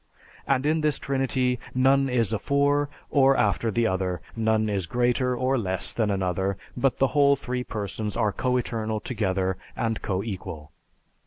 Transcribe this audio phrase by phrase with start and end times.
[0.47, 5.59] And in this Trinity, none is afore or after the other; none is greater or
[5.59, 10.71] less than another; but the whole three Persons are coeternal together and coequal."